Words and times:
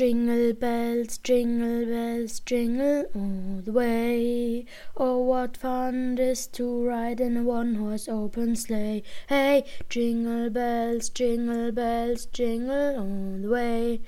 Jingle 0.00 0.54
bells, 0.54 1.18
jingle 1.18 1.84
bells, 1.84 2.40
jingle 2.40 3.04
all 3.14 3.60
the 3.62 3.70
way. 3.70 4.64
Oh, 4.96 5.18
what 5.18 5.58
fun 5.58 6.14
it 6.14 6.20
is 6.20 6.46
to 6.56 6.88
ride 6.88 7.20
in 7.20 7.36
a 7.36 7.42
one 7.42 7.74
horse 7.74 8.08
open 8.08 8.56
sleigh. 8.56 9.02
Hey, 9.26 9.64
jingle 9.90 10.48
bells, 10.48 11.10
jingle 11.10 11.70
bells, 11.72 12.24
jingle 12.24 12.96
all 12.96 13.36
the 13.42 13.50
way. 13.50 14.00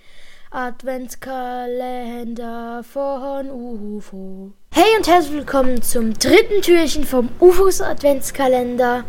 Adventskalender 0.50 2.82
von 2.84 3.50
UFO. 3.50 4.54
Hey 4.70 4.96
und 4.96 5.06
herzlich 5.06 5.34
willkommen 5.34 5.82
zum 5.82 6.14
dritten 6.14 6.62
Türchen 6.62 7.04
vom 7.04 7.28
UFOs 7.38 7.82
Adventskalender. 7.82 9.04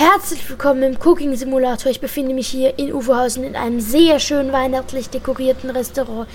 Herzlich 0.00 0.48
willkommen 0.48 0.82
im 0.82 0.96
Cooking 0.96 1.36
Simulator. 1.36 1.90
Ich 1.90 2.00
befinde 2.00 2.32
mich 2.32 2.48
hier 2.48 2.78
in 2.78 2.90
Uferhausen 2.90 3.44
in 3.44 3.54
einem 3.54 3.80
sehr 3.80 4.18
schön 4.18 4.50
weihnachtlich 4.50 5.10
dekorierten 5.10 5.68
Restaurant. 5.68 6.26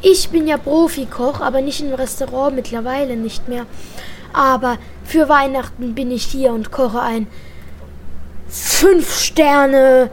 Ich 0.00 0.30
bin 0.30 0.48
ja 0.48 0.56
Profikoch, 0.56 1.40
aber 1.40 1.60
nicht 1.60 1.80
im 1.82 1.94
Restaurant, 1.94 2.56
mittlerweile 2.56 3.14
nicht 3.14 3.46
mehr. 3.46 3.66
Aber 4.32 4.76
für 5.04 5.28
Weihnachten 5.28 5.94
bin 5.94 6.10
ich 6.10 6.24
hier 6.24 6.52
und 6.52 6.72
koche 6.72 7.00
ein 7.00 7.28
5 8.48 9.16
Sterne 9.16 10.10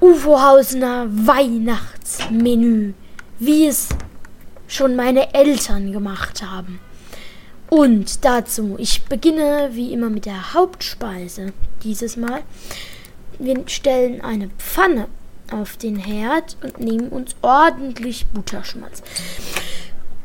Uferhausener 0.00 1.08
Weihnachtsmenü, 1.10 2.92
wie 3.40 3.66
es 3.66 3.88
schon 4.68 4.94
meine 4.94 5.34
Eltern 5.34 5.90
gemacht 5.90 6.44
haben. 6.48 6.78
Und 7.72 8.26
dazu, 8.26 8.76
ich 8.76 9.04
beginne 9.04 9.70
wie 9.72 9.94
immer 9.94 10.10
mit 10.10 10.26
der 10.26 10.52
Hauptspeise 10.52 11.54
dieses 11.82 12.18
Mal. 12.18 12.42
Wir 13.38 13.66
stellen 13.66 14.20
eine 14.20 14.50
Pfanne 14.58 15.08
auf 15.50 15.78
den 15.78 15.96
Herd 15.96 16.58
und 16.62 16.80
nehmen 16.80 17.08
uns 17.08 17.34
ordentlich 17.40 18.26
Butterschmalz, 18.26 19.02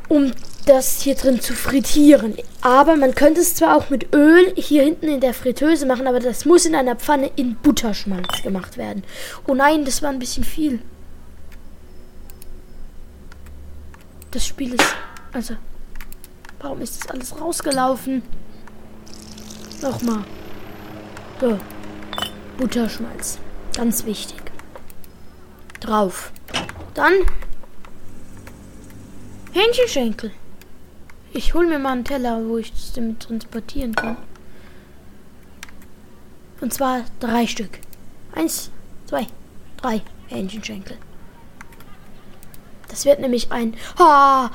um 0.08 0.30
das 0.66 1.00
hier 1.00 1.14
drin 1.14 1.40
zu 1.40 1.54
frittieren. 1.54 2.36
Aber 2.60 2.96
man 2.96 3.14
könnte 3.14 3.40
es 3.40 3.54
zwar 3.54 3.78
auch 3.78 3.88
mit 3.88 4.14
Öl 4.14 4.52
hier 4.54 4.82
hinten 4.82 5.08
in 5.08 5.22
der 5.22 5.32
Fritteuse 5.32 5.86
machen, 5.86 6.06
aber 6.06 6.20
das 6.20 6.44
muss 6.44 6.66
in 6.66 6.74
einer 6.74 6.96
Pfanne 6.96 7.30
in 7.36 7.54
Butterschmalz 7.54 8.42
gemacht 8.42 8.76
werden. 8.76 9.04
Oh 9.46 9.54
nein, 9.54 9.86
das 9.86 10.02
war 10.02 10.10
ein 10.10 10.18
bisschen 10.18 10.44
viel. 10.44 10.80
Das 14.32 14.46
Spiel 14.46 14.74
ist... 14.74 14.94
Also... 15.32 15.54
Warum 16.60 16.80
ist 16.80 17.00
das 17.00 17.10
alles 17.10 17.40
rausgelaufen? 17.40 18.22
Nochmal. 19.80 20.24
So. 21.40 21.58
Butterschmalz. 22.56 23.38
Ganz 23.76 24.04
wichtig. 24.04 24.40
Drauf. 25.80 26.32
Dann 26.94 27.12
Hähnchenschenkel. 29.52 30.32
Ich 31.32 31.54
hole 31.54 31.68
mir 31.68 31.78
mal 31.78 31.92
einen 31.92 32.04
Teller, 32.04 32.44
wo 32.46 32.58
ich 32.58 32.72
das 32.72 32.92
damit 32.92 33.20
transportieren 33.20 33.94
kann. 33.94 34.16
Und 36.60 36.74
zwar 36.74 37.04
drei 37.20 37.46
Stück. 37.46 37.78
Eins, 38.32 38.70
zwei, 39.06 39.26
drei 39.76 40.02
Hähnchenschenkel. 40.26 40.96
Das 42.88 43.04
wird 43.04 43.20
nämlich 43.20 43.52
ein 43.52 43.76
ha, 43.98 44.50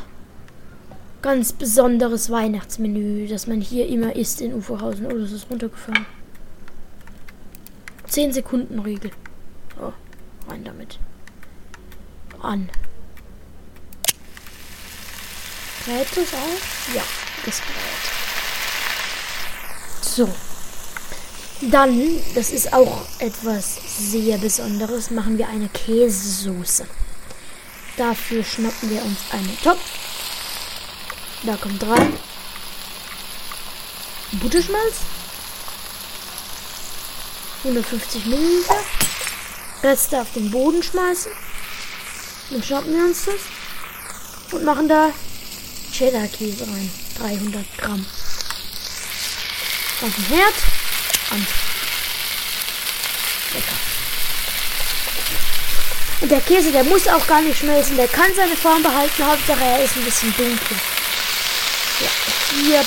ganz 1.24 1.54
besonderes 1.54 2.30
Weihnachtsmenü, 2.30 3.28
das 3.28 3.48
man 3.48 3.62
hier 3.62 3.88
immer 3.88 4.16
isst 4.16 4.42
in 4.42 4.54
Uferhausen. 4.54 5.08
Oh, 5.08 5.18
das 5.18 5.32
ist 5.32 5.50
runtergefallen. 5.50 6.06
10 8.08 8.34
Sekunden 8.34 8.78
Regel. 8.80 9.10
Oh, 9.82 9.92
rein 10.48 10.64
damit. 10.64 11.00
An. 12.40 12.70
Brät 15.86 16.08
das 16.16 16.34
auch? 16.34 16.94
Ja, 16.94 17.02
das 17.46 17.62
brät. 17.62 18.04
So. 20.02 20.30
Dann, 21.72 22.20
das 22.36 22.52
ist 22.52 22.74
auch 22.74 23.06
etwas 23.20 23.80
sehr 23.98 24.38
Besonderes, 24.38 25.10
machen 25.10 25.38
wir 25.38 25.48
eine 25.48 25.70
Käsesoße. 25.70 26.86
Dafür 27.96 28.44
schnappen 28.44 28.90
wir 28.90 29.02
uns 29.04 29.20
einen 29.32 29.58
Topf 29.64 30.03
da 31.44 31.58
kommt 31.58 31.84
rein. 31.84 32.18
Butterschmalz. 34.34 34.96
150 37.64 38.26
Milliliter. 38.26 38.76
Reste 39.84 40.22
auf 40.22 40.32
den 40.34 40.50
Boden 40.52 40.82
schmeißen. 40.82 41.32
Dann 42.50 42.64
schnappen 42.64 42.94
wir 42.94 43.06
uns 43.06 43.26
das. 43.26 44.54
Und 44.54 44.64
machen 44.64 44.88
da 44.88 45.12
Cheddar-Käse 45.92 46.68
rein. 46.68 46.92
300 47.20 47.78
Gramm. 47.78 48.06
Auf 50.02 50.16
den 50.16 50.26
Herd. 50.26 50.54
An. 51.32 51.48
Lecker. 53.54 53.78
Und 56.22 56.32
der 56.32 56.42
Käse, 56.42 56.72
der 56.72 56.84
muss 56.86 57.08
auch 57.08 57.28
gar 57.28 57.42
nicht 57.42 57.60
schmelzen. 57.60 57.98
Der 57.98 58.08
kann 58.08 58.34
seine 58.36 58.56
Form 58.56 58.82
behalten. 58.82 59.26
Hauptsache 59.26 59.64
er 59.64 59.84
ist 59.84 59.96
ein 59.98 60.06
bisschen 60.06 60.34
dunkel. 60.38 60.78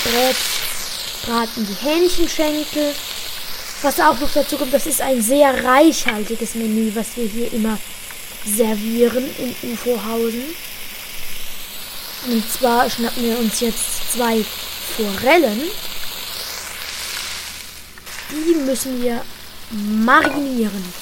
Brät, 0.03 0.35
braten 1.25 1.67
die 1.67 1.85
Hähnchenschenkel. 1.85 2.93
Was 3.81 3.99
auch 3.99 4.19
noch 4.19 4.31
dazu 4.33 4.57
kommt, 4.57 4.73
das 4.73 4.87
ist 4.87 5.01
ein 5.01 5.21
sehr 5.21 5.63
reichhaltiges 5.63 6.55
Menü, 6.55 6.91
was 6.95 7.15
wir 7.15 7.25
hier 7.25 7.53
immer 7.53 7.77
servieren 8.45 9.29
in 9.37 9.71
Ufohausen. 9.71 10.43
Und 12.25 12.51
zwar 12.51 12.89
schnappen 12.89 13.23
wir 13.23 13.37
uns 13.37 13.59
jetzt 13.59 14.13
zwei 14.13 14.43
Forellen. 14.95 15.61
Die 18.31 18.55
müssen 18.55 19.01
wir 19.01 19.23
marinieren. 19.69 20.93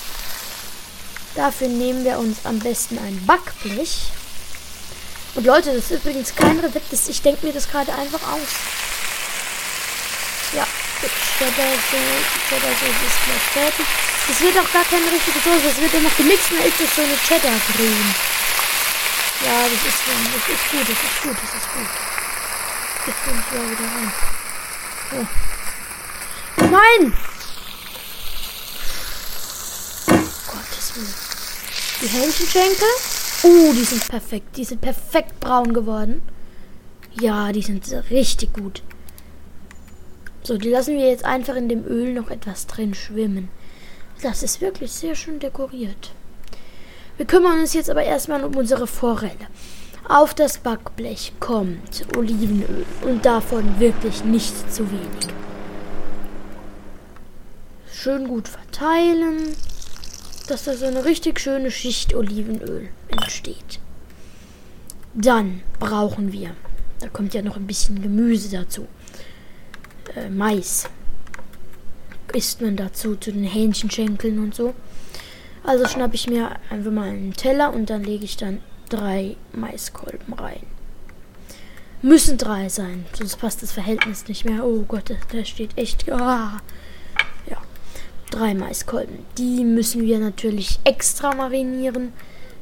Dafür 1.35 1.67
nehmen 1.67 2.03
wir 2.03 2.19
uns 2.19 2.39
am 2.45 2.59
besten 2.59 2.97
ein 2.97 3.25
Backblech 3.25 4.11
und 5.35 5.45
Leute, 5.45 5.73
das 5.73 5.91
ist 5.91 5.91
übrigens 5.91 6.33
kein 6.33 6.59
Rezept, 6.59 6.91
das, 6.91 7.07
ich 7.07 7.21
denke 7.21 7.45
mir 7.45 7.53
das 7.53 7.69
gerade 7.69 7.93
einfach 7.93 8.21
aus. 8.31 8.49
Ja, 10.55 10.65
Cheddar-Soße 11.37 11.99
Cheddar 12.49 12.71
ist 12.71 13.19
gleich 13.25 13.47
fertig. 13.53 13.85
Das 14.27 14.39
wird 14.39 14.57
auch 14.57 14.71
gar 14.71 14.85
keine 14.85 15.11
richtige 15.11 15.39
Soße, 15.39 15.67
das 15.67 15.81
wird 15.81 15.93
ja 15.93 15.99
noch 15.99 16.17
gemixt 16.17 16.51
und 16.51 16.59
dann 16.59 16.67
ist 16.67 16.79
das 16.79 16.95
so 16.95 17.01
eine 17.01 17.17
Cheddar-Creme. 17.27 18.15
Ja, 19.45 19.63
das 19.63 19.73
ist, 19.73 20.01
das 20.07 20.49
ist 20.55 20.71
gut, 20.71 20.81
das 20.81 20.89
ist 20.89 21.21
gut, 21.21 21.37
das 21.43 21.51
ist 21.59 21.69
gut. 21.73 21.89
Jetzt 23.05 23.21
bin 23.25 23.35
ich 23.37 23.49
ja 23.53 23.61
wieder 23.69 23.87
rein. 23.91 24.11
So. 25.11 25.17
Nein! 26.71 27.17
Gottes 30.47 30.95
Willen. 30.95 31.13
Die 32.01 32.07
Hähnchenschenkel. 32.07 32.87
Uh, 33.45 33.73
die 33.73 33.83
sind 33.83 34.07
perfekt. 34.07 34.57
Die 34.57 34.65
sind 34.65 34.81
perfekt 34.81 35.39
braun 35.39 35.71
geworden. 35.73 36.23
Ja, 37.21 37.51
die 37.51 37.61
sind 37.61 37.85
richtig 38.09 38.53
gut. 38.53 38.81
So, 40.41 40.57
die 40.57 40.69
lassen 40.69 40.97
wir 40.97 41.07
jetzt 41.07 41.25
einfach 41.25 41.55
in 41.55 41.69
dem 41.69 41.85
Öl 41.85 42.13
noch 42.13 42.31
etwas 42.31 42.65
drin 42.65 42.95
schwimmen. 42.95 43.49
Das 44.23 44.41
ist 44.41 44.61
wirklich 44.61 44.91
sehr 44.91 45.13
schön 45.13 45.39
dekoriert. 45.39 46.11
Wir 47.17 47.27
kümmern 47.27 47.59
uns 47.59 47.73
jetzt 47.73 47.89
aber 47.89 48.03
erstmal 48.03 48.43
um 48.43 48.55
unsere 48.55 48.87
Forelle. 48.87 49.47
Auf 50.07 50.33
das 50.33 50.57
Backblech 50.57 51.33
kommt 51.39 52.05
Olivenöl 52.17 52.85
und 53.03 53.25
davon 53.25 53.79
wirklich 53.79 54.23
nicht 54.23 54.73
zu 54.73 54.89
wenig. 54.91 55.27
Schön 57.91 58.27
gut 58.27 58.47
verteilen 58.47 59.55
dass 60.47 60.65
da 60.65 60.75
so 60.75 60.85
eine 60.85 61.05
richtig 61.05 61.39
schöne 61.39 61.71
Schicht 61.71 62.13
Olivenöl 62.13 62.89
entsteht. 63.07 63.79
Dann 65.13 65.61
brauchen 65.79 66.31
wir, 66.31 66.55
da 66.99 67.07
kommt 67.07 67.33
ja 67.33 67.41
noch 67.41 67.55
ein 67.55 67.67
bisschen 67.67 68.01
Gemüse 68.01 68.49
dazu, 68.49 68.87
äh, 70.15 70.29
Mais. 70.29 70.89
Isst 72.33 72.61
man 72.61 72.75
dazu 72.75 73.15
zu 73.15 73.31
den 73.31 73.43
Hähnchenschenkeln 73.43 74.39
und 74.39 74.53
so. 74.53 74.73
Also 75.63 75.87
schnappe 75.87 76.15
ich 76.15 76.27
mir 76.27 76.51
einfach 76.69 76.91
mal 76.91 77.09
einen 77.09 77.33
Teller 77.33 77.73
und 77.73 77.89
dann 77.89 78.03
lege 78.03 78.25
ich 78.25 78.37
dann 78.37 78.59
drei 78.89 79.37
Maiskolben 79.53 80.33
rein. 80.33 80.63
Müssen 82.01 82.37
drei 82.37 82.69
sein, 82.69 83.05
sonst 83.17 83.37
passt 83.37 83.63
das 83.63 83.71
Verhältnis 83.71 84.27
nicht 84.27 84.45
mehr. 84.45 84.63
Oh 84.63 84.83
Gott, 84.87 85.09
da 85.09 85.45
steht 85.45 85.77
echt. 85.77 86.11
Ah, 86.11 86.61
drei 88.31 88.53
Maiskolben. 88.53 89.25
Die 89.37 89.63
müssen 89.63 90.01
wir 90.03 90.19
natürlich 90.19 90.79
extra 90.83 91.33
marinieren. 91.33 92.11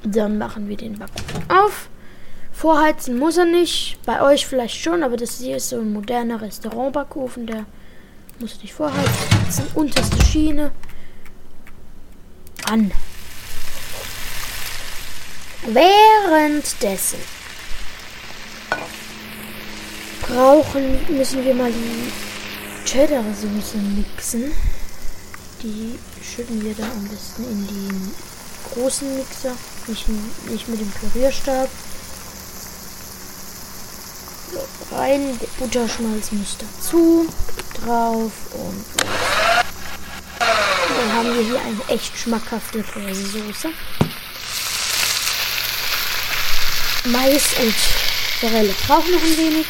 Dann 0.02 0.38
machen 0.38 0.68
wir 0.68 0.76
den 0.76 0.98
Backofen 0.98 1.50
auf. 1.50 1.88
Vorheizen 2.52 3.18
muss 3.18 3.36
er 3.36 3.46
nicht. 3.46 3.98
Bei 4.04 4.22
euch 4.22 4.46
vielleicht 4.46 4.76
schon, 4.76 5.02
aber 5.02 5.16
das 5.16 5.38
hier 5.38 5.56
ist 5.56 5.70
so 5.70 5.80
ein 5.80 5.92
moderner 5.92 6.40
Restaurantbackofen, 6.40 7.46
der 7.46 7.64
muss 8.38 8.60
nicht 8.62 8.74
vorheizen. 8.74 9.66
Unterste 9.74 10.22
Schiene. 10.24 10.72
An. 12.68 12.92
Währenddessen 15.66 17.18
brauchen, 20.22 21.16
müssen 21.16 21.44
wir 21.44 21.54
mal 21.54 21.70
die 21.70 22.88
Cheddar-Soße 22.88 23.76
mixen. 23.76 24.52
Die 25.62 25.98
schütten 26.24 26.62
wir 26.64 26.74
da 26.74 26.84
am 26.84 27.08
besten 27.08 27.44
in 27.44 27.66
den 27.66 28.14
großen 28.72 29.16
Mixer, 29.16 29.52
nicht, 29.86 30.06
nicht 30.48 30.68
mit 30.68 30.80
dem 30.80 30.90
Pürierstab. 30.90 31.68
So, 34.52 34.96
rein, 34.96 35.38
der 35.38 35.46
Butterschmalz 35.58 36.32
muss 36.32 36.56
dazu, 36.58 37.28
drauf 37.84 38.32
und 38.54 38.84
dann 40.96 41.12
haben 41.12 41.34
wir 41.34 41.42
hier 41.42 41.60
eine 41.60 41.94
echt 41.94 42.16
schmackhafte 42.16 42.82
Käsesoße. 42.82 43.68
Mais 47.04 47.54
und 47.58 47.74
Forelle 48.40 48.74
brauchen 48.86 49.10
noch 49.12 49.22
ein 49.22 49.36
wenig. 49.36 49.66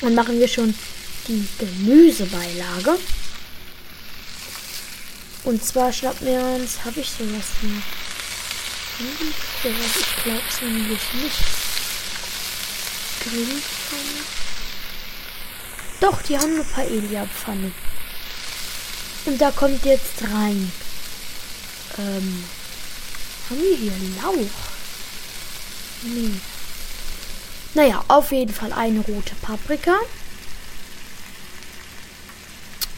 Dann 0.00 0.14
machen 0.14 0.40
wir 0.40 0.48
schon 0.48 0.74
die 1.28 1.46
Gemüsebeilage. 1.58 2.98
Und 5.44 5.64
zwar 5.64 5.92
schnappen 5.92 6.26
wir 6.26 6.40
uns, 6.40 6.84
habe 6.84 7.00
ich 7.00 7.08
sowas 7.08 7.44
wie. 7.60 7.82
Ich 8.98 10.22
glaube 10.24 10.42
es 10.48 10.60
nämlich 10.62 11.00
nicht. 11.14 11.38
Grillpfanne. 13.22 14.24
Doch, 16.00 16.22
die 16.22 16.36
haben 16.36 16.54
eine 16.54 16.64
Paella-Pfanne. 16.64 17.72
Und 19.26 19.40
da 19.40 19.50
kommt 19.50 19.84
jetzt 19.84 20.22
rein. 20.22 20.70
Ähm, 21.98 22.44
haben 23.48 23.60
wir 23.60 23.76
hier 23.76 23.92
Lauch? 24.22 24.73
Nee. 26.04 26.30
Naja, 27.74 28.04
auf 28.08 28.30
jeden 28.30 28.52
Fall 28.52 28.72
eine 28.72 29.00
rote 29.00 29.34
Paprika. 29.42 29.96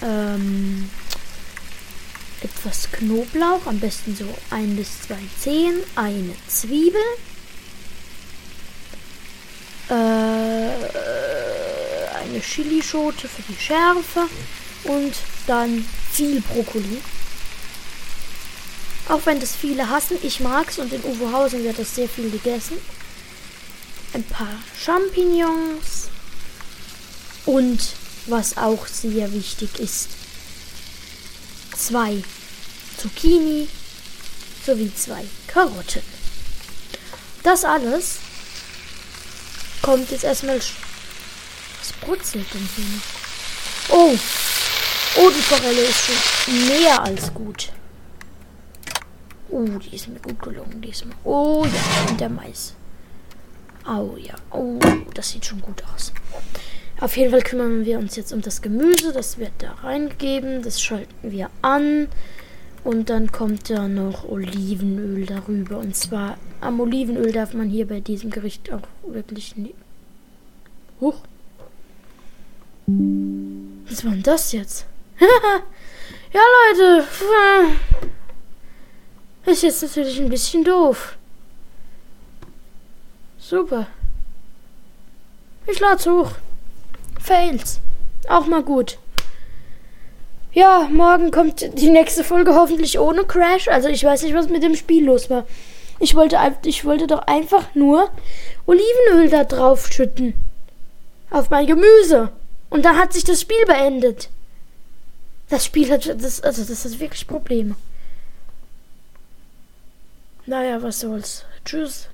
Ähm, 0.03 0.91
etwas 2.43 2.91
Knoblauch, 2.93 3.67
am 3.67 3.81
besten 3.81 4.14
so 4.14 4.26
ein 4.50 4.76
bis 4.76 5.03
zwei 5.03 5.19
Zehen, 5.41 5.76
eine 5.94 6.35
Zwiebel, 6.49 7.00
äh, 9.88 9.94
eine 12.23 12.41
Chilischote 12.41 13.29
für 13.29 13.43
die 13.49 13.59
Schärfe 13.59 14.29
und 14.85 15.14
dann 15.47 15.85
viel 16.12 16.41
Brokkoli. 16.41 17.00
Auch 19.09 19.25
wenn 19.25 19.38
das 19.38 19.55
viele 19.55 19.88
hassen, 19.88 20.19
ich 20.23 20.41
mag's 20.41 20.79
und 20.79 20.93
in 20.93 21.05
Uwohausen 21.05 21.62
wird 21.62 21.79
das 21.79 21.94
sehr 21.94 22.09
viel 22.09 22.29
gegessen. 22.31 22.76
Ein 24.17 24.25
paar 24.25 24.57
Champignons 24.75 26.09
und 27.45 27.79
was 28.25 28.57
auch 28.57 28.87
sehr 28.87 29.31
wichtig 29.31 29.79
ist, 29.79 30.09
zwei 31.77 32.23
Zucchini 32.97 33.69
sowie 34.65 34.91
zwei 34.95 35.23
Karotten. 35.47 36.01
Das 37.43 37.63
alles 37.67 38.21
kommt 39.83 40.11
jetzt 40.11 40.25
erstmal. 40.25 40.61
Was 40.61 41.93
brutzelt 42.01 42.47
denn 42.55 42.69
hier 42.75 42.87
noch? 42.87 43.99
Oh! 43.99 44.19
Oh, 45.19 45.31
die 45.31 45.43
Forelle 45.43 45.83
ist 45.83 46.05
schon 46.07 46.69
mehr 46.69 47.03
als 47.03 47.35
gut. 47.35 47.71
Oh, 49.51 49.67
die 49.67 49.95
ist 49.95 50.09
mir 50.09 50.21
gut 50.21 50.41
gelungen 50.41 50.81
diesmal. 50.81 51.15
Oh 51.23 51.67
ja, 51.67 52.09
und 52.09 52.19
der 52.19 52.31
Mais. 52.31 52.73
Oh 53.88 54.17
ja. 54.19 54.35
Oh, 54.50 54.79
das 55.15 55.31
sieht 55.31 55.44
schon 55.47 55.61
gut 55.61 55.83
aus. 55.94 56.12
Auf 57.00 57.17
jeden 57.17 57.31
Fall 57.31 57.43
kümmern 57.43 57.85
wir 57.85 57.99
uns 57.99 58.17
jetzt 58.17 58.33
um 58.33 58.41
das 58.41 58.62
Gemüse. 58.62 59.12
Das 59.12 59.38
wird 59.38 59.53
da 59.59 59.73
reingegeben. 59.83 60.62
Das 60.62 60.81
schalten 60.81 61.31
wir 61.31 61.50
an. 61.62 62.09
Und 62.85 63.11
dann 63.11 63.33
kommt 63.33 63.69
da 63.71 63.88
noch 63.88 64.29
Olivenöl 64.29 65.27
darüber. 65.27 65.79
Und 65.79 65.94
zwar 65.97 66.38
am 66.61 66.81
Olivenöl 66.81 67.33
darf 67.33 67.53
man 67.53 67.69
hier 67.69 67.87
bei 67.87 68.00
diesem 68.00 68.31
Gericht 68.31 68.73
auch 68.73 68.83
wirklich 69.06 69.56
nie. 69.56 69.75
Huch. 71.00 71.21
Was 72.87 74.05
war 74.05 74.12
denn 74.12 74.23
das 74.23 74.52
jetzt? 74.52 74.87
ja, 75.21 76.40
Leute. 76.73 77.05
Ist 79.50 79.62
jetzt 79.62 79.83
natürlich 79.83 80.21
ein 80.21 80.28
bisschen 80.28 80.64
doof. 80.64 81.16
Super. 83.49 83.87
Ich 85.69 85.79
lad's 85.79 86.05
hoch. 86.05 86.33
Fails. 87.21 87.79
Auch 88.29 88.47
mal 88.47 88.65
gut. 88.65 88.99
Ja, 90.53 90.88
morgen 90.91 91.31
kommt 91.31 91.61
die 91.79 91.91
nächste 91.91 92.25
Folge 92.25 92.57
hoffentlich 92.57 92.99
ohne 92.99 93.23
Crash. 93.23 93.69
Also 93.69 93.87
ich 93.87 94.03
weiß 94.03 94.23
nicht, 94.23 94.35
was 94.35 94.49
mit 94.49 94.65
dem 94.65 94.75
Spiel 94.75 95.05
los 95.05 95.31
war. 95.31 95.47
Ich 96.00 96.17
wollte, 96.17 96.38
ich 96.65 96.85
wollte 96.85 97.07
doch 97.07 97.21
einfach 97.29 97.73
nur 97.76 98.11
Olivenöl 98.67 99.31
da 99.31 99.45
drauf 99.45 99.93
schütten. 99.93 100.35
Auf 101.31 101.49
mein 101.49 101.69
Gemüse. 101.69 102.33
Und 102.69 102.85
dann 102.85 102.99
hat 102.99 103.12
sich 103.12 103.23
das 103.23 103.43
Spiel 103.43 103.65
beendet. 103.65 104.29
Das 105.50 105.65
Spiel 105.65 105.93
hat, 105.93 106.21
das, 106.21 106.41
also 106.41 106.65
das 106.65 106.85
hat 106.85 106.99
wirklich 106.99 107.29
Probleme. 107.29 107.76
Naja, 110.47 110.83
was 110.83 110.99
soll's. 110.99 111.45
Tschüss. 111.65 112.09